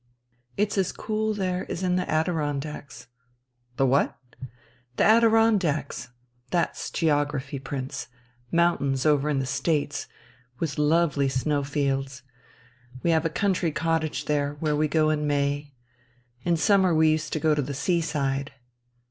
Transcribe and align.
It's 0.57 0.79
as 0.79 0.91
cool 0.91 1.35
there 1.35 1.69
as 1.71 1.83
in 1.83 1.95
the 1.95 2.09
Adirondacks." 2.09 3.05
"The 3.77 3.85
what?" 3.85 4.17
"The 4.97 5.03
Adirondacks. 5.03 6.09
That's 6.49 6.89
geography, 6.89 7.59
Prince. 7.59 8.07
Mountains 8.51 9.05
over 9.05 9.29
in 9.29 9.37
the 9.37 9.45
States, 9.45 10.07
with 10.57 10.79
lovely 10.79 11.29
snowfields. 11.29 12.23
We 13.03 13.11
have 13.11 13.25
a 13.25 13.29
country 13.29 13.71
cottage 13.71 14.25
there, 14.25 14.55
where 14.59 14.75
we 14.75 14.87
go 14.87 15.11
in 15.11 15.27
May. 15.27 15.75
In 16.43 16.57
summer 16.57 16.95
we 16.95 17.11
used 17.11 17.31
to 17.33 17.39
go 17.39 17.53
to 17.53 17.61
the 17.61 17.75
sea 17.75 18.01
side." 18.01 18.51